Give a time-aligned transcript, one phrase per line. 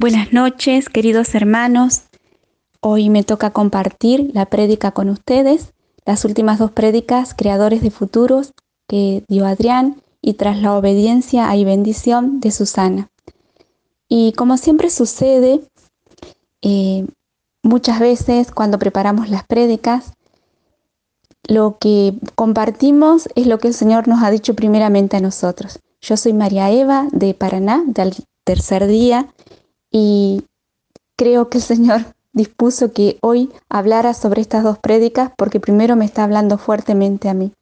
[0.00, 2.02] Buenas noches, queridos hermanos.
[2.78, 5.72] Hoy me toca compartir la prédica con ustedes,
[6.06, 8.52] las últimas dos prédicas, Creadores de Futuros,
[8.86, 13.10] que dio Adrián, y tras la obediencia hay bendición de Susana.
[14.08, 15.62] Y como siempre sucede,
[16.62, 17.04] eh,
[17.64, 20.12] muchas veces cuando preparamos las prédicas,
[21.42, 25.80] lo que compartimos es lo que el Señor nos ha dicho primeramente a nosotros.
[26.00, 29.26] Yo soy María Eva de Paraná, del tercer día,
[29.90, 30.44] y
[31.16, 32.00] creo que el Señor
[32.32, 37.34] dispuso que hoy hablara sobre estas dos prédicas porque primero me está hablando fuertemente a
[37.34, 37.52] mí.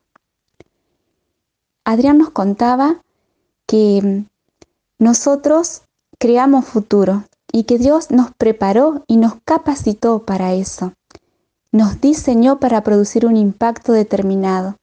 [1.85, 3.01] Adrián nos contaba
[3.67, 5.83] que mm, nosotros
[6.19, 10.93] creamos futuro y que Dios nos preparó y nos capacitó para eso.
[11.73, 14.77] Nos diseñó para producir un impacto determinado.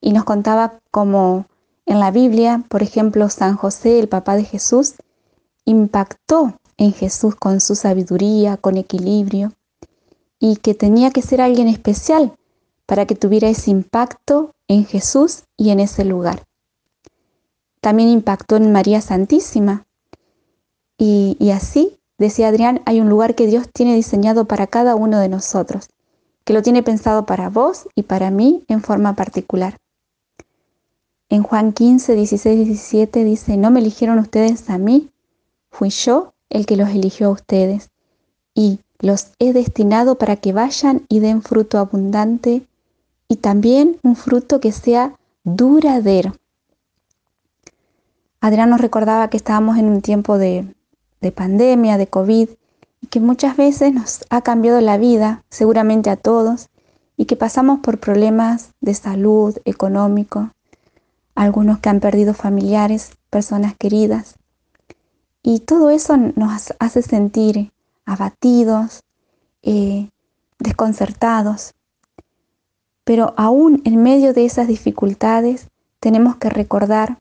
[0.00, 1.46] Y nos contaba cómo
[1.86, 4.94] en la Biblia, por ejemplo, San José, el papá de Jesús,
[5.64, 9.52] impactó en Jesús con su sabiduría, con equilibrio,
[10.38, 12.34] y que tenía que ser alguien especial
[12.86, 16.42] para que tuviera ese impacto en Jesús y en ese lugar.
[17.80, 19.86] También impactó en María Santísima.
[20.98, 25.28] Y, así, decía Adrián, hay un lugar que Dios tiene diseñado para cada uno de
[25.28, 25.88] nosotros,
[26.44, 29.78] que lo tiene pensado para vos y para mí en forma particular.
[31.28, 35.09] En Juan 15, 16, 17 dice, no me eligieron ustedes a mí,
[35.70, 37.90] Fui yo el que los eligió a ustedes
[38.54, 42.66] y los he destinado para que vayan y den fruto abundante
[43.28, 46.34] y también un fruto que sea duradero.
[48.40, 50.74] Adrián nos recordaba que estábamos en un tiempo de,
[51.20, 52.48] de pandemia, de COVID,
[53.02, 56.68] y que muchas veces nos ha cambiado la vida, seguramente a todos,
[57.16, 60.50] y que pasamos por problemas de salud, económico,
[61.34, 64.36] algunos que han perdido familiares, personas queridas.
[65.42, 67.72] Y todo eso nos hace sentir
[68.04, 69.02] abatidos,
[69.62, 70.08] eh,
[70.58, 71.74] desconcertados.
[73.04, 75.68] Pero aún en medio de esas dificultades
[76.00, 77.18] tenemos que recordar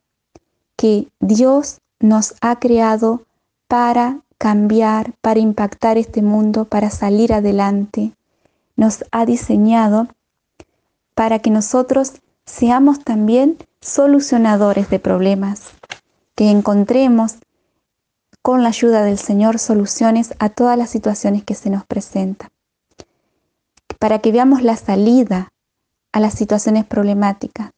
[0.76, 3.24] que Dios nos ha creado
[3.68, 8.14] para cambiar, para impactar este mundo, para salir adelante.
[8.76, 10.08] Nos ha diseñado
[11.14, 12.14] para que nosotros
[12.46, 15.64] seamos también solucionadores de problemas,
[16.36, 17.36] que encontremos
[18.42, 22.50] con la ayuda del Señor soluciones a todas las situaciones que se nos presentan.
[24.00, 25.50] Para que veamos la salida
[26.12, 27.72] a las situaciones problemáticas.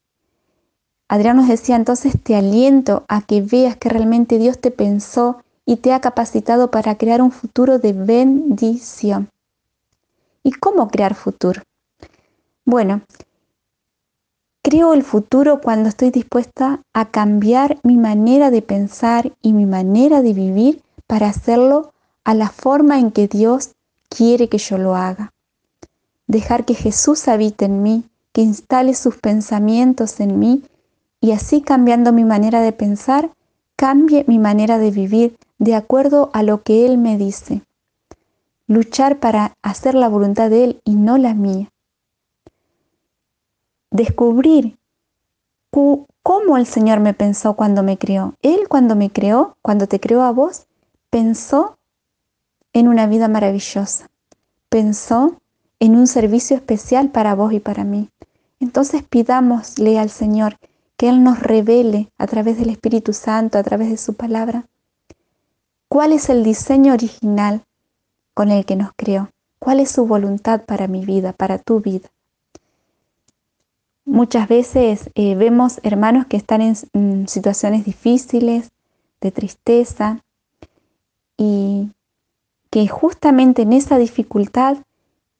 [1.07, 5.77] Adrián nos decía, entonces te aliento a que veas que realmente Dios te pensó y
[5.77, 9.29] te ha capacitado para crear un futuro de bendición.
[10.43, 11.61] ¿Y cómo crear futuro?
[12.65, 13.01] Bueno,
[14.63, 20.21] Creo el futuro cuando estoy dispuesta a cambiar mi manera de pensar y mi manera
[20.21, 23.71] de vivir para hacerlo a la forma en que Dios
[24.07, 25.33] quiere que yo lo haga.
[26.27, 30.63] Dejar que Jesús habite en mí, que instale sus pensamientos en mí
[31.19, 33.31] y así cambiando mi manera de pensar,
[33.75, 37.63] cambie mi manera de vivir de acuerdo a lo que Él me dice.
[38.67, 41.71] Luchar para hacer la voluntad de Él y no la mía
[43.91, 44.77] descubrir
[45.69, 48.35] cómo el Señor me pensó cuando me creó.
[48.41, 50.65] Él cuando me creó, cuando te creó a vos,
[51.09, 51.77] pensó
[52.73, 54.09] en una vida maravillosa.
[54.69, 55.41] Pensó
[55.79, 58.09] en un servicio especial para vos y para mí.
[58.59, 60.57] Entonces pidámosle al Señor
[60.95, 64.67] que Él nos revele a través del Espíritu Santo, a través de su palabra,
[65.87, 67.65] cuál es el diseño original
[68.35, 72.09] con el que nos creó, cuál es su voluntad para mi vida, para tu vida.
[74.11, 78.69] Muchas veces eh, vemos hermanos que están en situaciones difíciles,
[79.21, 80.19] de tristeza,
[81.37, 81.91] y
[82.71, 84.79] que justamente en esa dificultad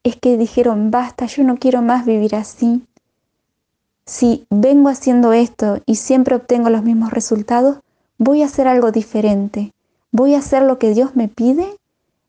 [0.04, 2.82] es que dijeron, basta, yo no quiero más vivir así.
[4.06, 7.80] Si vengo haciendo esto y siempre obtengo los mismos resultados,
[8.18, 9.74] voy a hacer algo diferente.
[10.14, 11.78] Voy a hacer lo que Dios me pide.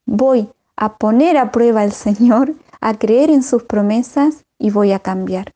[0.07, 4.99] Voy a poner a prueba al Señor, a creer en sus promesas y voy a
[4.99, 5.53] cambiar.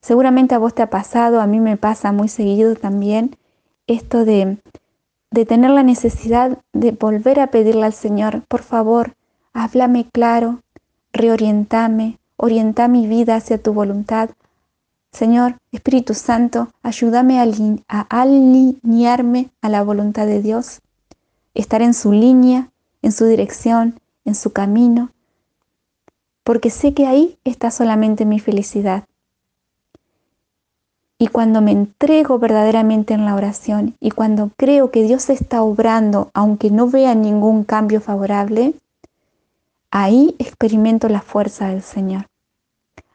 [0.00, 3.36] Seguramente a vos te ha pasado, a mí me pasa muy seguido también
[3.86, 4.58] esto de,
[5.30, 9.14] de tener la necesidad de volver a pedirle al Señor, por favor,
[9.52, 10.60] háblame claro,
[11.12, 14.30] reorientame, orienta mi vida hacia tu voluntad.
[15.10, 17.46] Señor, Espíritu Santo, ayúdame a,
[17.88, 20.80] a alinearme a la voluntad de Dios,
[21.54, 22.70] estar en su línea,
[23.02, 25.10] en su dirección, en su camino,
[26.44, 29.07] porque sé que ahí está solamente mi felicidad.
[31.18, 36.30] Y cuando me entrego verdaderamente en la oración y cuando creo que Dios está obrando,
[36.32, 38.74] aunque no vea ningún cambio favorable,
[39.90, 42.26] ahí experimento la fuerza del Señor.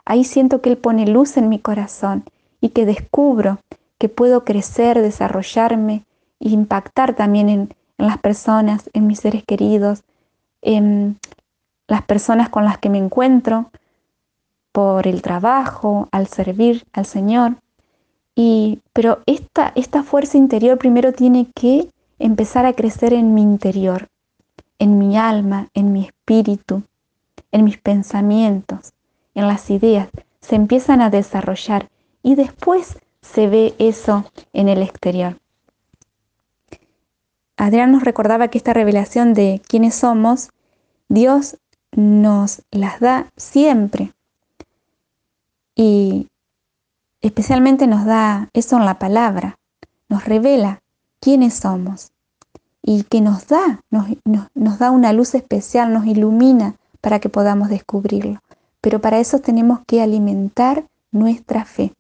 [0.04, 2.26] Ahí siento que Él pone luz en mi corazón
[2.60, 3.60] y que descubro
[3.98, 6.04] que puedo crecer, desarrollarme
[6.42, 10.04] e impactar también en, en las personas, en mis seres queridos,
[10.62, 11.20] en
[11.88, 13.72] las personas con las que me encuentro,
[14.74, 17.63] por el trabajo, al servir al Señor.
[18.36, 21.90] Y, pero esta, esta fuerza interior primero tiene que
[22.20, 24.08] empezar a crecer en mi interior,
[24.80, 26.84] en mi alma, en mi espíritu,
[27.52, 28.94] en mis pensamientos,
[29.36, 30.10] en las ideas.
[30.42, 31.90] Se empiezan a desarrollar
[32.22, 35.38] y después se ve eso en el exterior.
[37.56, 40.50] Adrián nos recordaba que esta revelación de quiénes somos,
[41.08, 41.58] Dios
[41.92, 44.14] nos las da siempre.
[45.76, 46.28] Y
[47.24, 49.58] especialmente nos da eso en la palabra,
[50.10, 50.84] nos revela
[51.20, 52.12] quiénes somos
[52.84, 54.08] y que nos da, nos,
[54.54, 58.42] nos, da una luz especial, nos ilumina para que podamos descubrirlo.
[58.82, 61.94] Pero para eso tenemos que alimentar nuestra fe.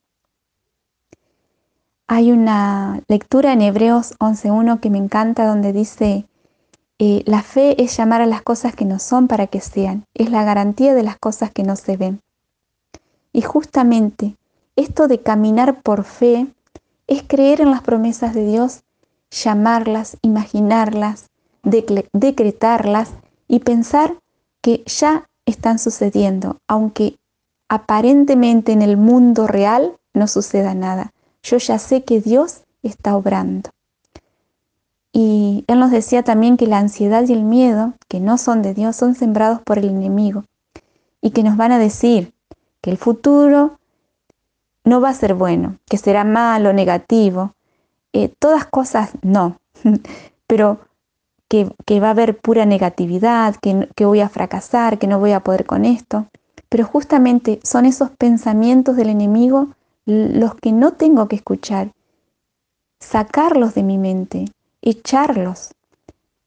[2.07, 6.27] Hay una lectura en Hebreos 11.1 que me encanta donde dice,
[6.99, 10.29] eh, la fe es llamar a las cosas que no son para que sean, es
[10.29, 12.19] la garantía de las cosas que no se ven.
[13.31, 14.35] Y justamente
[14.75, 16.47] esto de caminar por fe
[17.07, 18.83] es creer en las promesas de Dios,
[19.29, 21.29] llamarlas, imaginarlas,
[21.63, 23.09] decretarlas
[23.47, 24.15] y pensar
[24.61, 27.17] que ya están sucediendo, aunque
[27.67, 31.13] aparentemente en el mundo real no suceda nada.
[31.41, 33.69] Yo ya sé que Dios está obrando.
[35.11, 38.73] Y Él nos decía también que la ansiedad y el miedo, que no son de
[38.73, 40.43] Dios, son sembrados por el enemigo
[41.21, 42.33] y que nos van a decir
[42.81, 43.79] que el futuro
[44.83, 47.53] no va a ser bueno, que será malo, negativo.
[48.12, 49.57] Eh, todas cosas no,
[50.47, 50.80] pero
[51.47, 55.41] que, va a haber pura negatividad, que, que voy a fracasar, que no voy a
[55.41, 56.27] poder con esto.
[56.69, 59.69] Pero justamente son esos pensamientos del enemigo
[60.06, 61.91] los que no tengo que escuchar,
[63.00, 64.45] sacarlos de mi mente,
[64.81, 65.71] echarlos,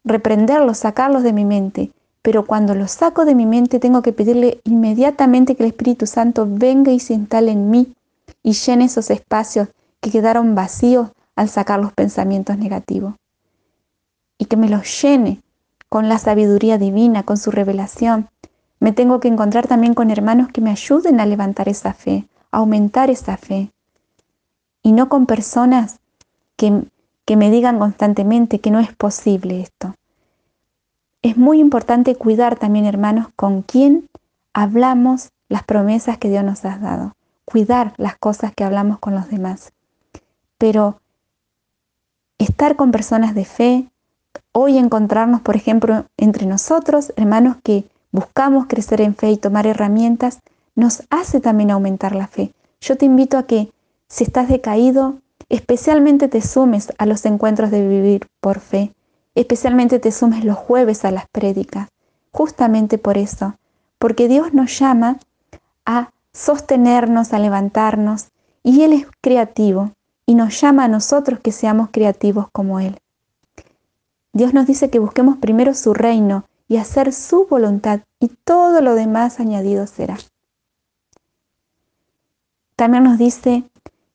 [0.05, 1.91] reprenderlos, sacarlos de mi mente.
[2.23, 6.47] Pero cuando los saco de mi mente tengo que pedirle inmediatamente que el Espíritu Santo
[6.49, 7.93] venga y se instale en mí
[8.47, 9.71] y llene esos espacios
[10.01, 13.17] que quedaron vacíos al sacar los pensamientos negativos.
[14.39, 15.43] Y que me los llene
[15.89, 18.29] con la sabiduría divina, con su revelación.
[18.79, 22.59] Me tengo que encontrar también con hermanos que me ayuden a levantar esa fe, a
[22.59, 23.73] aumentar esa fe.
[24.81, 25.99] Y no con personas
[26.57, 26.85] que,
[27.25, 29.97] que me digan constantemente que no es posible esto.
[31.21, 34.07] Es muy importante cuidar también, hermanos, con quién
[34.53, 37.16] hablamos las promesas que Dios nos ha dado
[37.47, 39.73] cuidar las cosas que hablamos con los demás.
[40.59, 41.01] Pero
[42.37, 43.91] estar con personas de fe,
[44.53, 50.41] hoy encontrarnos, por ejemplo, entre nosotros, hermanos que buscamos crecer en fe y tomar herramientas,
[50.75, 52.53] nos hace también aumentar la fe.
[52.81, 53.73] Yo te invito a que,
[54.09, 58.93] si estás decaído, especialmente te sumes a los encuentros de vivir por fe,
[59.35, 61.89] especialmente te sumes los jueves a las prédicas,
[62.33, 63.55] justamente por eso,
[63.99, 65.19] porque Dios nos llama
[65.85, 68.29] a sostenernos, a levantarnos,
[68.63, 69.93] y Él es creativo
[70.27, 72.99] y nos llama a nosotros que seamos creativos como Él.
[74.33, 78.95] Dios nos dice que busquemos primero su reino y hacer su voluntad y todo lo
[78.95, 80.19] demás añadido será.
[82.75, 83.65] También nos dice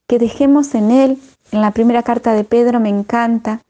[0.06, 1.18] que dejemos en Él,
[1.52, 3.62] en la primera carta de Pedro me encanta,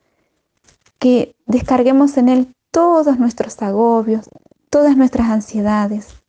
[1.00, 4.30] que descarguemos en Él todos nuestros agobios,
[4.70, 6.21] todas nuestras ansiedades,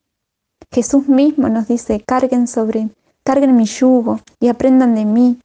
[0.72, 2.88] Jesús mismo nos dice, carguen sobre,
[3.24, 5.38] carguen mi yugo y aprendan de mí,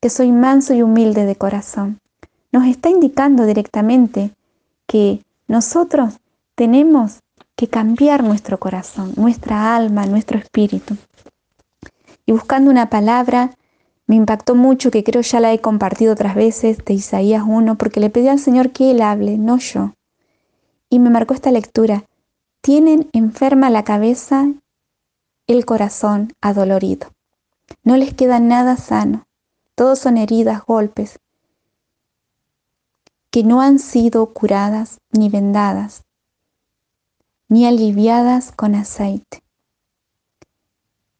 [0.00, 1.98] que soy manso y humilde de corazón.
[2.52, 4.30] Nos está indicando directamente
[4.86, 6.14] que nosotros
[6.54, 7.18] tenemos
[7.56, 10.96] que cambiar nuestro corazón, nuestra alma, nuestro espíritu.
[12.26, 13.50] Y buscando una palabra,
[14.06, 18.00] me impactó mucho, que creo ya la he compartido otras veces, de Isaías 1, porque
[18.00, 19.92] le pedí al Señor que Él hable, no yo.
[20.88, 22.04] Y me marcó esta lectura,
[22.64, 24.46] tienen enferma la cabeza,
[25.46, 27.08] el corazón adolorido.
[27.82, 29.26] No les queda nada sano.
[29.74, 31.18] Todos son heridas, golpes,
[33.30, 36.04] que no han sido curadas ni vendadas,
[37.48, 39.42] ni aliviadas con aceite.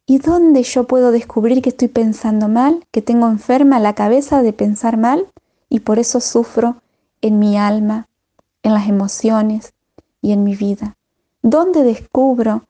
[0.07, 4.51] ¿Y dónde yo puedo descubrir que estoy pensando mal, que tengo enferma la cabeza de
[4.51, 5.27] pensar mal
[5.69, 6.81] y por eso sufro
[7.21, 8.07] en mi alma,
[8.63, 9.73] en las emociones
[10.23, 10.97] y en mi vida?
[11.47, 12.63] ¿Dónde descubro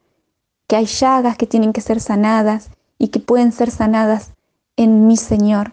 [0.68, 4.34] que hay llagas que tienen que ser sanadas y que pueden ser sanadas
[4.76, 5.72] en mi Señor?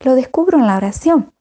[0.00, 1.32] Lo descubro en la oración.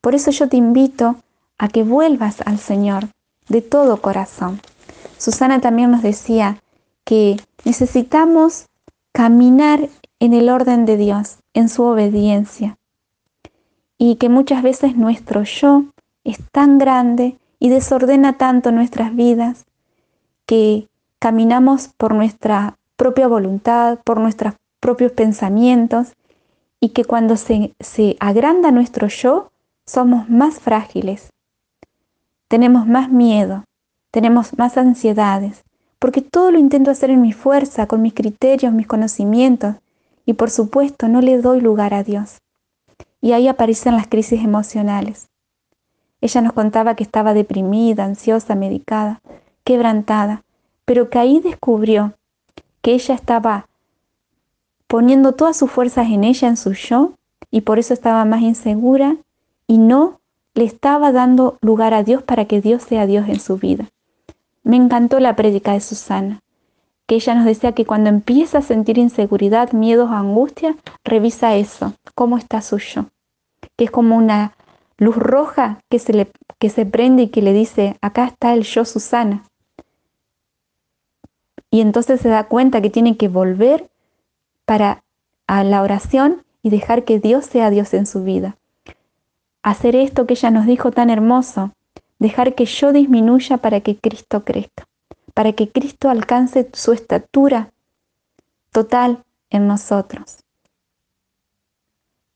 [0.00, 1.16] Por eso yo te invito
[1.58, 3.08] a que vuelvas al Señor
[3.48, 4.60] de todo corazón.
[5.18, 6.62] Susana también nos decía
[7.02, 8.66] que necesitamos
[9.10, 9.88] caminar
[10.20, 12.78] en el orden de Dios, en su obediencia,
[13.98, 15.86] y que muchas veces nuestro yo
[16.22, 19.66] es tan grande y desordena tanto nuestras vidas
[20.46, 26.12] que caminamos por nuestra propia voluntad, por nuestros propios pensamientos
[26.80, 29.50] y que cuando se, se agranda nuestro yo,
[29.86, 31.30] somos más frágiles,
[32.48, 33.64] tenemos más miedo,
[34.10, 35.62] tenemos más ansiedades,
[35.98, 39.76] porque todo lo intento hacer en mi fuerza, con mis criterios, mis conocimientos,
[40.26, 42.38] y por supuesto no le doy lugar a Dios.
[43.20, 45.28] Y ahí aparecen las crisis emocionales.
[46.20, 49.20] Ella nos contaba que estaba deprimida, ansiosa, medicada,
[49.64, 50.42] quebrantada,
[50.84, 52.14] pero que ahí descubrió
[52.80, 53.66] que ella estaba
[54.86, 57.12] poniendo todas sus fuerzas en ella, en su yo,
[57.50, 59.16] y por eso estaba más insegura
[59.66, 60.20] y no
[60.54, 63.88] le estaba dando lugar a Dios para que Dios sea Dios en su vida.
[64.64, 66.40] Me encantó la prédica de Susana,
[67.06, 72.36] que ella nos decía que cuando empieza a sentir inseguridad, miedos angustia, revisa eso, cómo
[72.38, 73.06] está su yo,
[73.76, 74.54] que es como una
[74.98, 78.62] luz roja que se, le, que se prende y que le dice, acá está el
[78.62, 79.44] yo Susana.
[81.72, 83.90] Y entonces se da cuenta que tiene que volver
[84.66, 85.02] para
[85.46, 88.58] a la oración y dejar que Dios sea Dios en su vida.
[89.62, 91.72] Hacer esto que ella nos dijo tan hermoso,
[92.18, 94.86] dejar que yo disminuya para que Cristo crezca,
[95.32, 97.72] para que Cristo alcance su estatura
[98.70, 100.44] total en nosotros,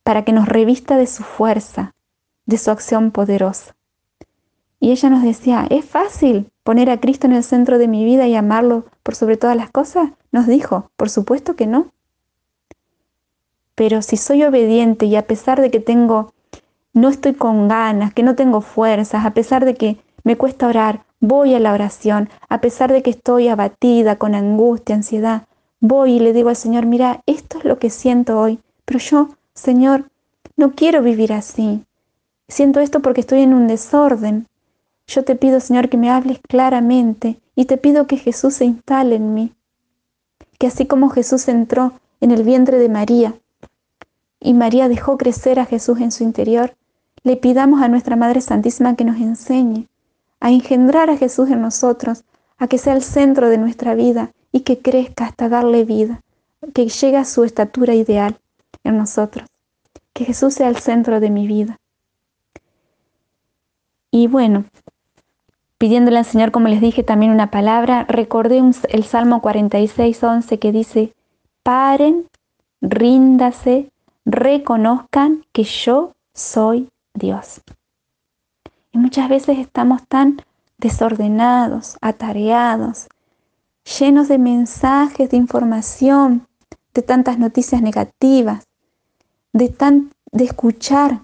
[0.02, 1.95] para que nos revista de su fuerza,
[2.47, 3.76] de su acción poderosa.
[4.81, 8.26] Y ella nos decía, ¿es fácil poner a Cristo en el centro de mi vida
[8.26, 10.11] y amarlo por sobre todas las cosas?
[10.33, 11.93] Nos dijo, por supuesto que no.
[13.77, 16.35] Pero si soy obediente y a pesar de que tengo,
[16.93, 21.05] no estoy con ganas, que no tengo fuerzas, a pesar de que me cuesta orar,
[21.21, 25.47] voy a la oración, a pesar de que estoy abatida, con angustia, ansiedad,
[25.79, 29.29] voy y le digo al Señor, mira, esto es lo que siento hoy, pero yo,
[29.55, 30.11] Señor,
[30.57, 31.85] no quiero vivir así.
[32.49, 34.49] Siento esto porque estoy en un desorden.
[35.07, 39.17] Yo te pido, Señor, que me hables claramente y te pido que Jesús se instale
[39.17, 39.55] en mí.
[40.59, 43.35] Que así como Jesús entró en el vientre de María
[44.39, 46.77] y María dejó crecer a Jesús en su interior,
[47.25, 49.89] le pidamos a nuestra Madre Santísima que nos enseñe
[50.39, 52.25] a engendrar a Jesús en nosotros,
[52.59, 56.23] a que sea el centro de nuestra vida y que crezca hasta darle vida,
[56.75, 58.39] que llegue a su estatura ideal
[58.85, 59.49] en nosotros.
[60.13, 61.79] Que Jesús sea el centro de mi vida.
[64.11, 64.65] Y bueno,
[65.78, 70.73] pidiéndole al Señor, como les dije, también una palabra, recordé el Salmo 46, 11 que
[70.73, 71.14] dice,
[71.62, 72.28] paren,
[72.80, 73.90] ríndase,
[74.25, 77.61] reconozcan que yo soy Dios.
[78.92, 80.42] Y muchas veces estamos tan
[80.78, 83.09] desordenados, atareados,
[83.99, 86.47] llenos de mensajes, de información,
[86.95, 88.66] de tantas noticias negativas,
[89.52, 91.23] de, tan, de escuchar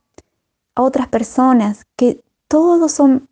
[0.75, 3.29] a otras personas que todos son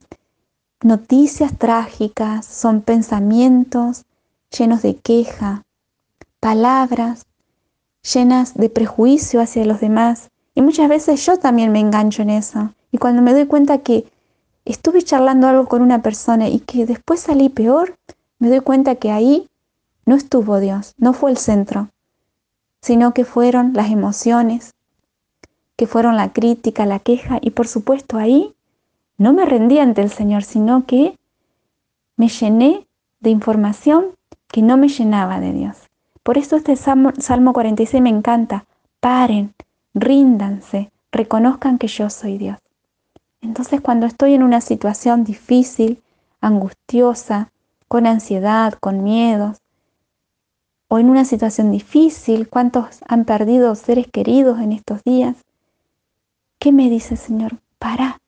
[0.83, 4.05] noticias trágicas, son pensamientos
[4.57, 5.65] llenos de queja,
[6.41, 7.27] palabras
[8.03, 10.31] llenas de prejuicio hacia los demás.
[10.55, 12.73] Y muchas veces yo también me engancho en eso.
[12.91, 14.11] Y cuando me doy cuenta que
[14.65, 17.97] estuve charlando algo con una persona y que después salí peor,
[18.39, 19.49] me doy cuenta que ahí
[20.07, 21.91] no estuvo Dios, no fue el centro,
[22.81, 24.75] sino que fueron las emociones,
[25.77, 28.55] que fueron la crítica, la queja y por supuesto ahí
[29.21, 31.19] no me rendí ante el Señor, sino que
[32.17, 32.87] me llené
[33.21, 34.07] de información
[34.49, 35.77] que no me llenaba de Dios.
[36.23, 38.65] Por eso este Salmo, Salmo 46 me encanta.
[38.99, 39.55] Paren,
[39.93, 42.57] ríndanse, reconozcan que yo soy Dios.
[43.43, 46.03] Entonces cuando estoy en una situación difícil,
[46.41, 47.53] angustiosa,
[47.89, 49.59] con ansiedad, con miedos,
[50.89, 55.37] o en una situación difícil, ¿cuántos han perdido seres queridos en estos días?
[56.59, 57.59] ¿Qué me dice el Señor?
[57.79, 58.19] Para,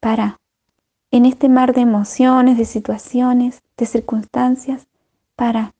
[0.00, 0.40] para,
[1.10, 4.86] en este mar de emociones, de situaciones, de circunstancias,
[5.36, 5.74] para,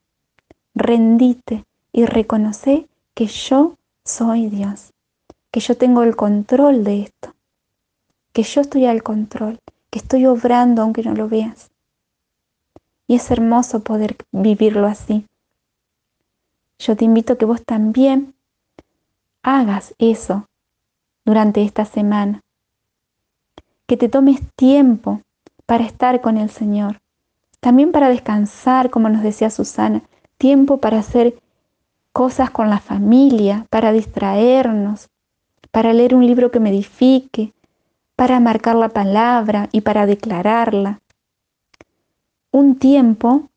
[0.75, 4.93] rendite y reconoce que yo soy Dios,
[5.51, 7.35] que yo tengo el control de esto,
[8.33, 9.59] que yo estoy al control,
[9.91, 11.71] que estoy obrando aunque no lo veas.
[13.07, 15.27] Y es hermoso poder vivirlo así.
[16.79, 18.35] Yo te invito a que vos también
[19.43, 20.47] hagas eso
[21.25, 22.41] durante esta semana
[23.91, 25.21] que te tomes tiempo
[25.67, 27.01] para estar con el Señor.
[27.59, 30.05] También para descansar, como nos decía Susana,
[30.39, 31.35] tiempo para hacer
[32.13, 35.09] cosas con la familia, para distraernos,
[35.73, 37.53] para leer un libro que me edifique,
[38.15, 41.01] para marcar la palabra y para declararla.
[42.53, 43.49] Un tiempo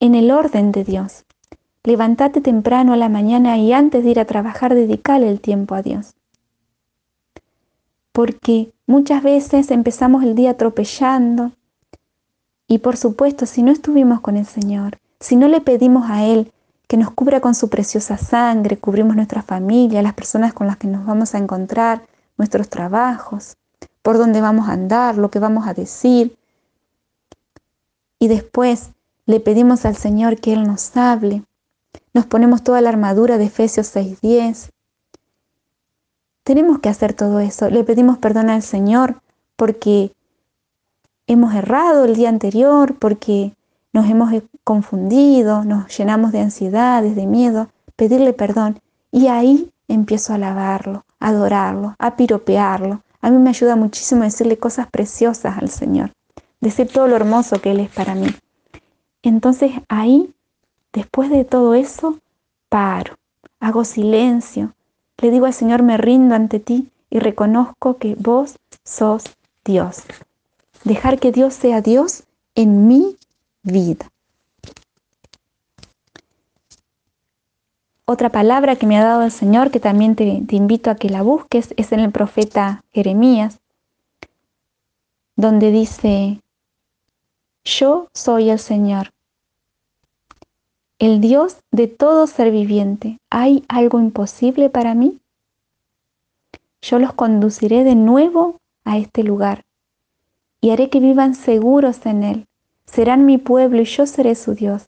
[0.00, 1.26] en el orden de Dios.
[1.84, 5.82] Levántate temprano a la mañana y antes de ir a trabajar dedicale el tiempo a
[5.82, 6.15] Dios.
[8.16, 11.52] Porque muchas veces empezamos el día atropellando
[12.66, 16.50] y por supuesto si no estuvimos con el Señor, si no le pedimos a Él
[16.88, 20.86] que nos cubra con su preciosa sangre, cubrimos nuestra familia, las personas con las que
[20.86, 22.06] nos vamos a encontrar,
[22.38, 23.58] nuestros trabajos,
[24.00, 26.38] por dónde vamos a andar, lo que vamos a decir.
[28.18, 28.92] Y después
[29.26, 31.42] le pedimos al Señor que Él nos hable.
[32.14, 34.70] Nos ponemos toda la armadura de Efesios 6:10.
[36.46, 37.68] Tenemos que hacer todo eso.
[37.70, 39.20] Le pedimos perdón al Señor
[39.56, 40.12] porque
[41.26, 43.52] hemos errado el día anterior, porque
[43.92, 48.78] nos hemos confundido, nos llenamos de ansiedades, de miedo, pedirle perdón.
[49.10, 53.02] Y ahí empiezo a alabarlo, a adorarlo, a piropearlo.
[53.20, 56.12] A mí me ayuda muchísimo decirle cosas preciosas al Señor,
[56.60, 58.28] decir todo lo hermoso que Él es para mí.
[59.20, 60.32] Entonces ahí,
[60.92, 62.20] después de todo eso,
[62.68, 63.16] paro,
[63.58, 64.75] hago silencio,
[65.22, 69.24] le digo al Señor, me rindo ante ti y reconozco que vos sos
[69.64, 70.02] Dios.
[70.84, 73.16] Dejar que Dios sea Dios en mi
[73.62, 74.10] vida.
[78.08, 81.22] Otra palabra que me ha dado el Señor, que también te, invito a que la
[81.22, 83.58] busques, es en el profeta Jeremías,
[85.34, 86.40] donde dice,
[87.64, 89.10] yo soy el Señor,
[90.98, 93.18] el Dios de todo ser viviente.
[93.30, 95.18] ¿Hay algo imposible para mí?
[96.82, 99.64] Yo los conduciré de nuevo a este lugar
[100.60, 102.46] y haré que vivan seguros en él
[102.86, 104.86] serán mi pueblo y yo seré su Dios.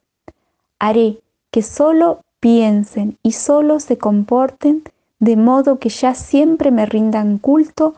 [0.79, 4.83] Haré que solo piensen y solo se comporten
[5.19, 7.95] de modo que ya siempre me rindan culto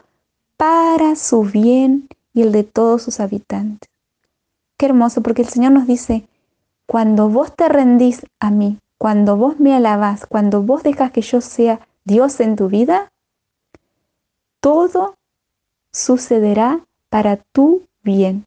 [0.56, 3.90] para su bien y el de todos sus habitantes.
[4.78, 6.26] Qué hermoso, porque el Señor nos dice,
[6.90, 11.40] cuando vos te rendís a mí, cuando vos me alabás, cuando vos dejas que yo
[11.40, 13.12] sea Dios en tu vida,
[14.60, 15.14] todo
[15.92, 18.44] sucederá para tu bien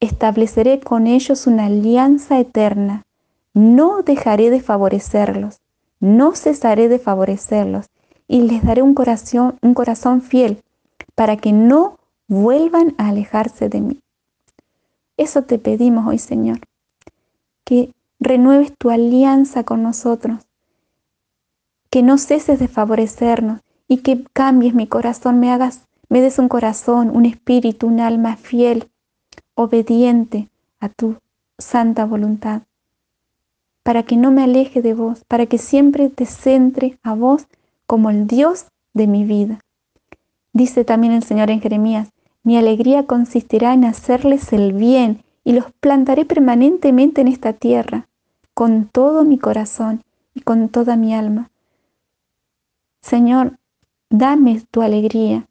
[0.00, 3.04] estableceré con ellos una alianza eterna.
[3.54, 5.60] No dejaré de favorecerlos,
[6.00, 7.86] no cesaré de favorecerlos,
[8.28, 10.62] y les daré un corazón, un corazón fiel,
[11.14, 14.00] para que no vuelvan a alejarse de mí.
[15.18, 16.60] Eso te pedimos hoy, Señor,
[17.64, 20.46] que renueves tu alianza con nosotros,
[21.90, 26.48] que no ceses de favorecernos y que cambies mi corazón, me hagas, me des un
[26.48, 28.88] corazón, un espíritu, un alma fiel,
[29.54, 31.16] obediente a tu
[31.58, 32.62] santa voluntad,
[33.82, 37.48] para que no me aleje de vos, para que siempre te centre a vos
[37.86, 39.58] como el Dios de mi vida.
[40.52, 42.08] Dice también el Señor en Jeremías,
[42.48, 48.08] mi alegría consistirá en hacerles el bien y los plantaré permanentemente en esta tierra,
[48.54, 51.50] con todo mi corazón y con toda mi alma.
[53.02, 53.58] Señor,
[54.08, 55.46] dame tu alegría,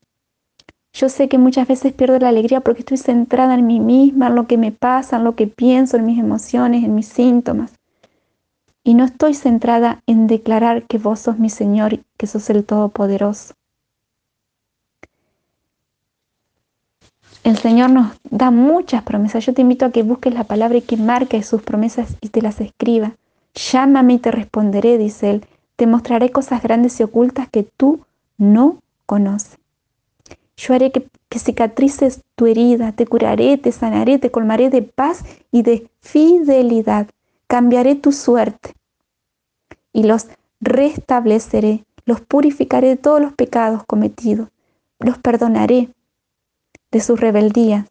[0.92, 4.36] yo sé que muchas veces pierdo la alegría porque estoy centrada en mí misma, en
[4.36, 7.76] lo que me pasa, en lo que pienso, en mis emociones, en mis síntomas.
[8.84, 13.54] Y no estoy centrada en declarar que vos sos mi Señor que sos el Todopoderoso.
[17.48, 19.46] El Señor nos da muchas promesas.
[19.46, 22.42] Yo te invito a que busques la palabra y que marques sus promesas y te
[22.42, 23.14] las escriba.
[23.54, 25.46] Llámame y te responderé, dice Él.
[25.78, 28.02] Te mostraré cosas grandes y ocultas que tú
[28.38, 29.58] no conoces.
[30.58, 31.08] Yo haré que,
[31.40, 37.08] cicatrices tu herida, te curaré, te sanaré, te colmaré de paz y de fidelidad.
[37.48, 38.74] Cambiaré tu suerte
[39.94, 40.28] y los
[40.60, 44.50] restableceré, los purificaré de todos los pecados cometidos,
[45.00, 45.92] los perdonaré
[46.98, 47.86] de sus rebeldías.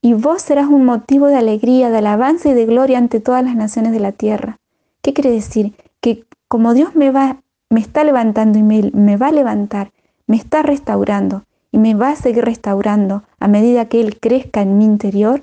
[0.00, 3.54] Y vos serás un motivo de alegría, de alabanza y de gloria ante todas las
[3.54, 4.58] naciones de la tierra.
[5.02, 5.74] ¿Qué quiere decir?
[6.00, 9.92] Que como Dios me va, me está levantando y me, me va a levantar,
[10.26, 14.78] me está restaurando y me va a seguir restaurando a medida que Él crezca en
[14.78, 15.42] mi interior,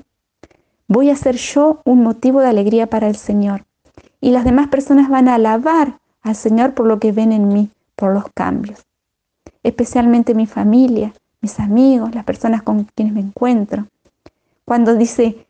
[0.88, 3.66] voy a ser yo un motivo de alegría para el Señor.
[4.20, 7.70] Y las demás personas van a alabar al Señor por lo que ven en mí,
[7.96, 8.86] por los cambios.
[9.64, 13.88] Especialmente mi familia, mis amigos, las personas con quienes me encuentro.
[14.66, 15.48] Cuando dice,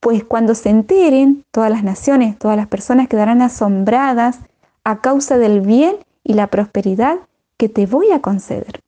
[0.00, 4.38] pues cuando se enteren, todas las naciones, todas las personas quedarán asombradas
[4.84, 7.18] a causa del bien y la prosperidad
[7.56, 8.80] que te voy a conceder.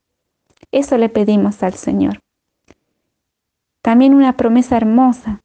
[0.70, 2.20] Eso le pedimos al Señor.
[3.82, 5.42] También una promesa hermosa.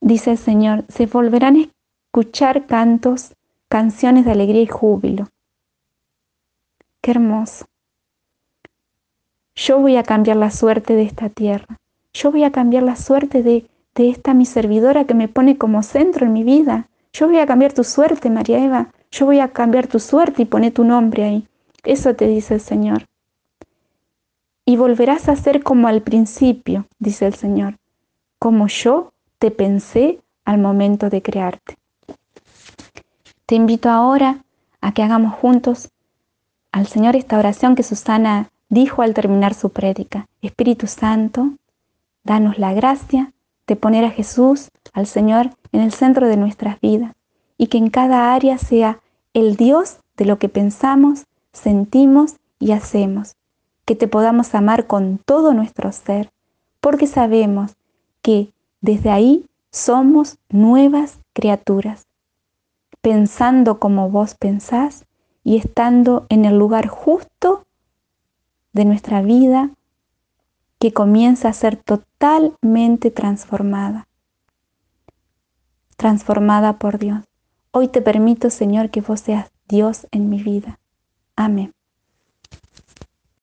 [0.00, 1.70] Dice el Señor, se volverán
[2.06, 3.34] escuchar cantos,
[3.68, 5.28] canciones de alegría y júbilo.
[7.00, 7.66] Qué hermoso.
[9.58, 11.80] Yo voy a cambiar la suerte de esta tierra.
[12.12, 15.82] Yo voy a cambiar la suerte de, de esta mi servidora que me pone como
[15.82, 16.88] centro en mi vida.
[17.12, 18.92] Yo voy a cambiar tu suerte, María Eva.
[19.10, 21.48] Yo voy a cambiar tu suerte y pone tu nombre ahí.
[21.82, 23.06] Eso te dice el Señor.
[24.64, 27.78] Y volverás a ser como al principio, dice el Señor,
[28.38, 31.76] como yo te pensé al momento de crearte.
[33.44, 34.44] Te invito ahora
[34.80, 35.90] a que hagamos juntos
[36.70, 40.28] al Señor esta oración que Susana dijo al terminar su prédica.
[40.42, 41.50] Espíritu Santo,
[42.24, 43.32] danos la gracia
[43.66, 47.14] de poner a Jesús, al Señor, en el centro de nuestras vidas
[47.56, 49.00] y que en cada área sea
[49.34, 53.36] el Dios de lo que pensamos, sentimos y hacemos.
[53.84, 56.30] Que te podamos amar con todo nuestro ser,
[56.80, 57.76] porque sabemos
[58.22, 62.06] que desde ahí somos nuevas criaturas,
[63.00, 65.04] pensando como vos pensás
[65.42, 67.64] y estando en el lugar justo
[68.78, 69.70] de nuestra vida
[70.78, 74.06] que comienza a ser totalmente transformada,
[75.96, 77.24] transformada por Dios.
[77.72, 80.78] Hoy te permito, Señor, que vos seas Dios en mi vida.
[81.34, 81.72] Amén.